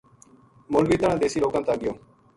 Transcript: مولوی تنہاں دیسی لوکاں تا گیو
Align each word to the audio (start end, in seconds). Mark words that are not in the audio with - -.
مولوی 0.71 0.97
تنہاں 0.99 1.19
دیسی 1.21 1.39
لوکاں 1.43 1.61
تا 1.67 1.73
گیو 1.81 1.93